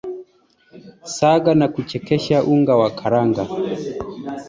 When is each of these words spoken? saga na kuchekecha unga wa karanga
saga 1.15 1.51
na 1.59 1.67
kuchekecha 1.73 2.37
unga 2.53 2.73
wa 2.81 2.89
karanga 2.99 3.43